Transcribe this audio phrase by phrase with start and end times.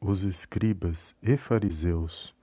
[0.00, 2.34] os escribas e fariseus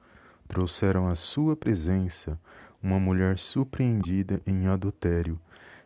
[0.48, 2.40] trouxeram à sua presença
[2.82, 5.40] uma mulher surpreendida em adultério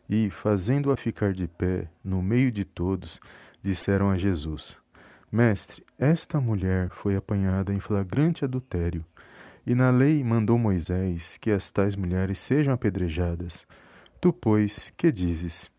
[0.09, 3.21] e, fazendo-a ficar de pé no meio de todos,
[3.63, 4.77] disseram a Jesus:
[5.31, 9.05] Mestre, esta mulher foi apanhada em flagrante adultério,
[9.65, 13.65] e na lei mandou Moisés que as tais mulheres sejam apedrejadas.
[14.19, 15.71] Tu, pois, que dizes?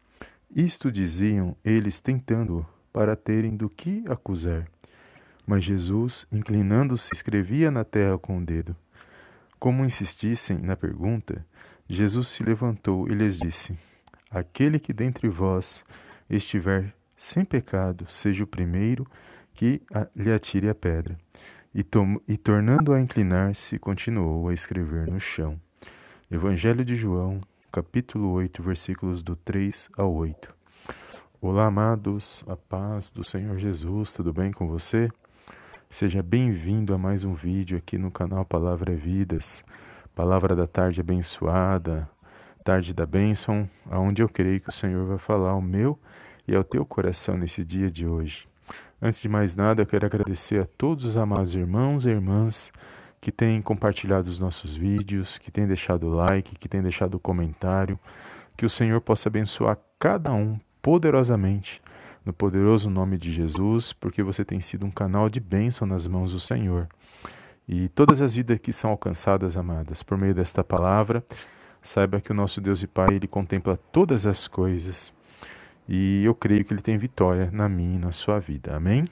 [0.54, 4.71] Isto diziam eles tentando para terem do que acusar.
[5.46, 8.76] Mas Jesus, inclinando-se, escrevia na terra com o dedo.
[9.58, 11.44] Como insistissem na pergunta,
[11.88, 13.76] Jesus se levantou e lhes disse:
[14.30, 15.84] Aquele que dentre vós
[16.28, 19.06] estiver sem pecado, seja o primeiro
[19.54, 19.82] que
[20.16, 21.18] lhe atire a pedra.
[21.74, 21.84] E,
[22.28, 25.60] e tornando a inclinar-se, continuou a escrever no chão.
[26.30, 30.54] Evangelho de João, capítulo 8, versículos do 3 ao 8.
[31.40, 35.08] Olá, amados, a paz do Senhor Jesus, tudo bem com você?
[35.92, 39.62] Seja bem-vindo a mais um vídeo aqui no canal Palavra é Vidas,
[40.14, 42.08] Palavra da Tarde Abençoada,
[42.64, 45.98] Tarde da Bênção, aonde eu creio que o Senhor vai falar ao meu
[46.48, 48.48] e ao teu coração nesse dia de hoje.
[49.02, 52.72] Antes de mais nada, eu quero agradecer a todos os amados irmãos e irmãs
[53.20, 58.00] que têm compartilhado os nossos vídeos, que têm deixado like, que têm deixado comentário.
[58.56, 61.82] Que o Senhor possa abençoar cada um poderosamente
[62.24, 66.32] no poderoso nome de Jesus, porque você tem sido um canal de bênção nas mãos
[66.32, 66.88] do Senhor.
[67.68, 71.24] E todas as vidas que são alcançadas, amadas, por meio desta palavra,
[71.80, 75.12] saiba que o nosso Deus e Pai, Ele contempla todas as coisas.
[75.88, 78.76] E eu creio que Ele tem vitória na minha e na sua vida.
[78.76, 79.06] Amém?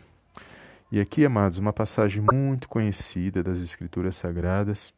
[0.92, 4.92] E aqui, amados, uma passagem muito conhecida das Escrituras Sagradas,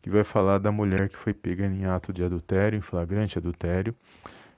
[0.00, 3.94] que vai falar da mulher que foi pega em ato de adultério, em flagrante adultério,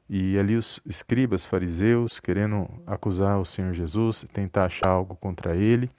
[0.09, 5.91] e ali os escribas fariseus, querendo acusar o Senhor Jesus, tentar achar algo contra ele,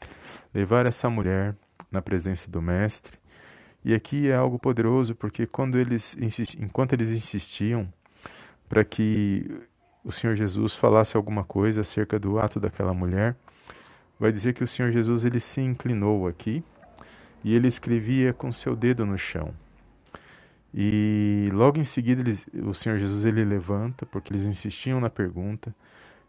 [0.54, 1.56] levar essa mulher
[1.92, 3.18] na presença do mestre.
[3.84, 6.16] E aqui é algo poderoso, porque quando eles
[6.60, 7.92] enquanto eles insistiam
[8.68, 9.46] para que
[10.04, 13.36] o Senhor Jesus falasse alguma coisa acerca do ato daquela mulher,
[14.20, 16.64] vai dizer que o Senhor Jesus ele se inclinou aqui
[17.44, 19.54] e ele escrevia com seu dedo no chão.
[20.80, 25.74] E logo em seguida eles, o Senhor Jesus ele levanta, porque eles insistiam na pergunta,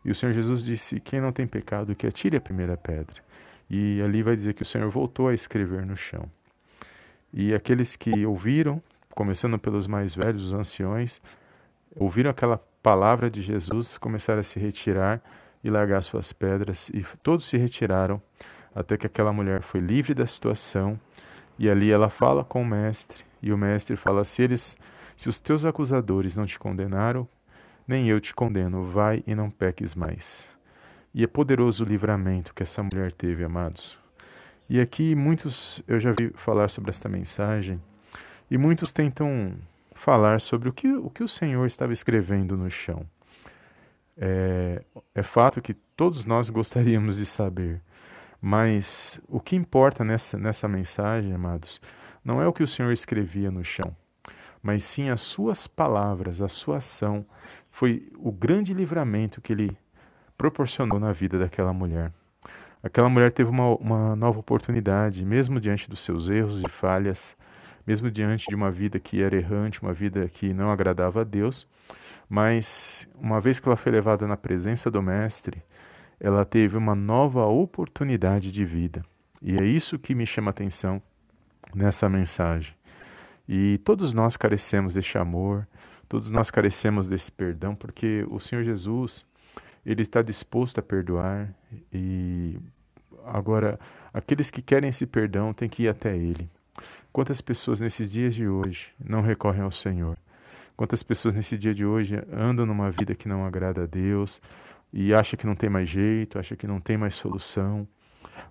[0.03, 3.23] e o Senhor Jesus disse: Quem não tem pecado, que atire a primeira pedra.
[3.69, 6.31] E ali vai dizer que o Senhor voltou a escrever no chão.
[7.31, 11.21] E aqueles que ouviram, começando pelos mais velhos, os anciões,
[11.95, 15.21] ouviram aquela palavra de Jesus, começaram a se retirar
[15.63, 18.23] e largar suas pedras, e todos se retiraram,
[18.75, 20.99] até que aquela mulher foi livre da situação,
[21.59, 24.77] e ali ela fala com o mestre, e o mestre fala: se eles,
[25.17, 27.29] se os teus acusadores não te condenaram,
[27.87, 30.49] nem eu te condeno, vai e não peques mais.
[31.15, 33.99] E é poderoso o livramento que essa mulher teve, amados.
[34.69, 37.81] E aqui muitos, eu já vi falar sobre esta mensagem,
[38.51, 39.55] e muitos tentam
[39.95, 43.07] falar sobre o que o, que o Senhor estava escrevendo no chão.
[44.17, 44.83] É,
[45.15, 47.81] é fato que todos nós gostaríamos de saber,
[48.41, 51.81] mas o que importa nessa, nessa mensagem, amados,
[52.25, 53.95] não é o que o Senhor escrevia no chão,
[54.63, 57.25] mas sim as suas palavras, a sua ação.
[57.71, 59.77] Foi o grande livramento que ele
[60.37, 62.13] proporcionou na vida daquela mulher.
[62.83, 67.37] Aquela mulher teve uma, uma nova oportunidade, mesmo diante dos seus erros e falhas,
[67.87, 71.67] mesmo diante de uma vida que era errante, uma vida que não agradava a Deus,
[72.29, 75.63] mas uma vez que ela foi levada na presença do Mestre,
[76.21, 79.03] ela teve uma nova oportunidade de vida.
[79.41, 81.01] E é isso que me chama a atenção
[81.75, 82.75] nessa mensagem.
[83.49, 85.67] E todos nós carecemos deste amor,
[86.09, 89.25] todos nós carecemos desse perdão, porque o Senhor Jesus,
[89.85, 91.49] ele está disposto a perdoar
[91.93, 92.59] e
[93.25, 93.79] agora
[94.13, 96.51] aqueles que querem esse perdão têm que ir até ele.
[97.13, 100.19] Quantas pessoas nesses dias de hoje não recorrem ao Senhor?
[100.77, 104.41] Quantas pessoas nesse dia de hoje andam numa vida que não agrada a Deus
[104.93, 107.89] e acha que não tem mais jeito, acha que não tem mais solução?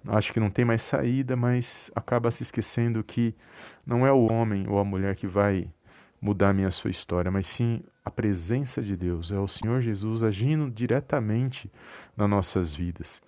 [0.07, 3.35] Acho que não tem mais saída, mas acaba se esquecendo que
[3.85, 5.69] não é o homem ou a mulher que vai
[6.21, 10.23] mudar a minha sua história, mas sim a presença de Deus, é o Senhor Jesus
[10.23, 11.71] agindo diretamente
[12.15, 13.21] nas nossas vidas.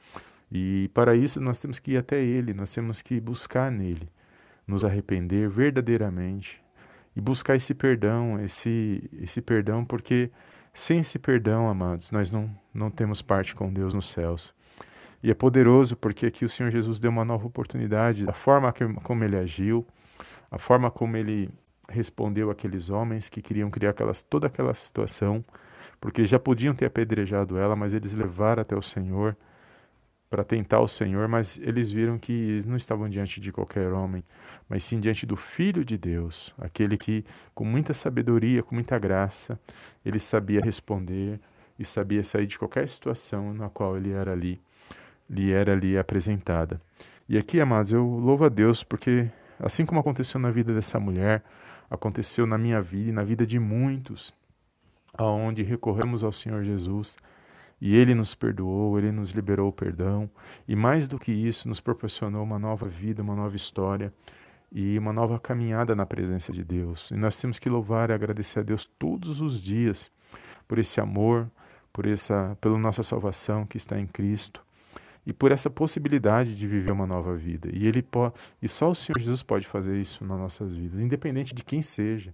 [0.52, 4.10] E para isso nós temos que ir até Ele, nós temos que buscar nele,
[4.66, 6.62] nos arrepender verdadeiramente
[7.16, 10.31] e buscar esse perdão, esse, esse perdão, porque
[10.74, 14.54] sem esse perdão, amados, nós não, não temos parte com Deus nos céus.
[15.21, 18.86] E é poderoso porque aqui o Senhor Jesus deu uma nova oportunidade, a forma que,
[19.04, 19.86] como ele agiu,
[20.50, 21.50] a forma como ele
[21.89, 25.44] respondeu àqueles homens que queriam criar aquelas, toda aquela situação,
[26.00, 29.36] porque já podiam ter apedrejado ela, mas eles levaram até o Senhor
[30.30, 34.24] para tentar o Senhor, mas eles viram que eles não estavam diante de qualquer homem,
[34.69, 37.25] mas sim diante do Filho de Deus, aquele que,
[37.56, 39.60] com muita sabedoria, com muita graça,
[40.06, 41.39] ele sabia responder
[41.80, 44.62] e sabia sair de qualquer situação na qual ele era ali,
[45.30, 46.81] lhe era ali apresentada.
[47.28, 49.30] E aqui, amados, eu louvo a Deus porque,
[49.60, 51.44] assim como aconteceu na vida dessa mulher,
[51.90, 54.34] aconteceu na minha vida e na vida de muitos,
[55.14, 57.16] aonde recorremos ao Senhor Jesus
[57.80, 60.30] e Ele nos perdoou, Ele nos liberou o perdão
[60.68, 64.12] e mais do que isso, nos proporcionou uma nova vida, uma nova história
[64.72, 67.12] e uma nova caminhada na presença de Deus.
[67.12, 70.12] E nós temos que louvar e agradecer a Deus todos os dias
[70.68, 71.50] por esse amor,
[71.94, 74.64] por essa, pela nossa salvação que está em Cristo
[75.25, 77.69] e por essa possibilidade de viver uma nova vida.
[77.71, 81.54] E ele pode, e só o Senhor Jesus pode fazer isso nas nossas vidas, independente
[81.54, 82.33] de quem seja.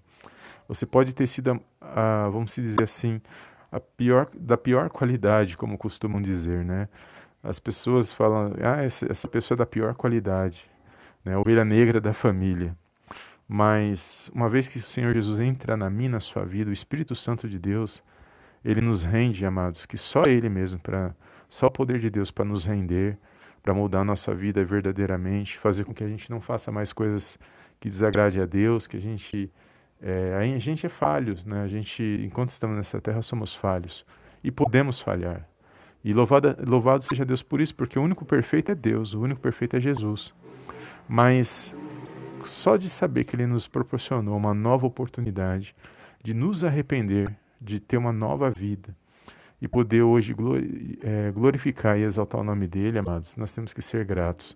[0.68, 3.22] Você pode ter sido, a, a, vamos dizer assim,
[3.72, 6.88] a pior, da pior qualidade, como costumam dizer, né?
[7.44, 10.66] As pessoas falam, ah, essa, essa pessoa é da pior qualidade,
[11.24, 11.38] né?
[11.38, 12.76] Ovelha negra da família.
[13.48, 17.16] Mas uma vez que o Senhor Jesus entra na minha, na sua vida, o Espírito
[17.16, 18.02] Santo de Deus,
[18.64, 21.14] ele nos rende, amados, que só ele mesmo para
[21.56, 23.18] só o poder de Deus para nos render,
[23.64, 27.40] para mudar a nossa vida verdadeiramente, fazer com que a gente não faça mais coisas
[27.80, 29.50] que desagradem a Deus, que a gente
[30.02, 31.62] é, a gente é falhos, né?
[31.62, 34.06] A gente, enquanto estamos nessa terra, somos falhos
[34.44, 35.48] e podemos falhar.
[36.04, 39.40] E louvado, louvado seja Deus por isso, porque o único perfeito é Deus, o único
[39.40, 40.36] perfeito é Jesus.
[41.08, 41.74] Mas
[42.44, 45.74] só de saber que Ele nos proporcionou uma nova oportunidade
[46.22, 48.94] de nos arrepender, de ter uma nova vida
[49.62, 50.36] e poder hoje
[51.02, 54.56] é, glorificar e exaltar o nome dEle, amados, nós temos que ser gratos.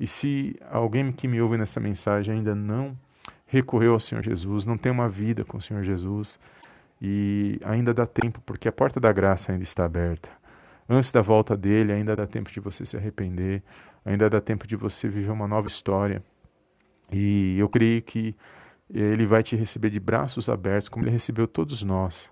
[0.00, 2.96] E se alguém que me ouve nessa mensagem ainda não
[3.46, 6.38] recorreu ao Senhor Jesus, não tem uma vida com o Senhor Jesus,
[7.00, 10.28] e ainda dá tempo, porque a porta da graça ainda está aberta.
[10.88, 13.62] Antes da volta dele, ainda dá tempo de você se arrepender,
[14.04, 16.22] ainda dá tempo de você viver uma nova história.
[17.12, 18.34] E eu creio que
[18.90, 22.30] ele vai te receber de braços abertos, como ele recebeu todos nós.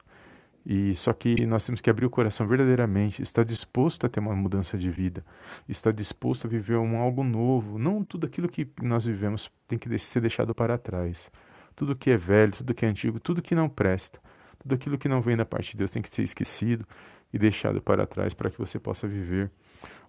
[0.69, 4.35] E só que nós temos que abrir o coração verdadeiramente, estar disposto a ter uma
[4.35, 5.25] mudança de vida,
[5.69, 7.79] estar disposto a viver um algo novo.
[7.79, 11.31] Não tudo aquilo que nós vivemos tem que ser deixado para trás.
[11.77, 14.19] Tudo que é velho, tudo que é antigo, tudo que não presta,
[14.59, 16.85] tudo aquilo que não vem da parte de Deus tem que ser esquecido
[17.33, 19.53] e deixado para trás para que você possa viver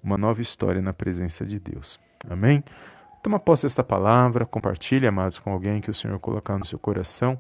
[0.02, 2.00] uma nova história na presença de Deus.
[2.28, 2.64] Amém?
[3.22, 7.38] Toma posse desta palavra, compartilhe, amados, com alguém que o Senhor colocar no seu coração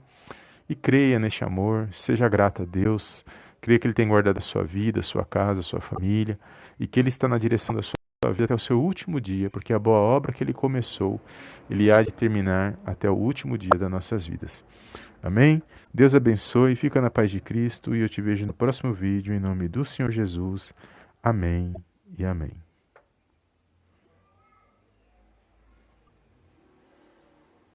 [0.70, 3.26] e creia neste amor, seja grata a Deus,
[3.62, 6.40] creia que Ele tem guardado a sua vida, a sua casa, a sua família
[6.80, 7.94] e que Ele está na direção da sua
[8.32, 11.22] vida até o seu último dia, porque a boa obra que Ele começou,
[11.70, 14.64] Ele há de terminar até o último dia das nossas vidas.
[15.22, 15.62] Amém?
[15.94, 19.40] Deus abençoe, fica na paz de Cristo e eu te vejo no próximo vídeo em
[19.40, 20.74] nome do Senhor Jesus.
[21.24, 21.74] Amém
[22.18, 22.67] e amém.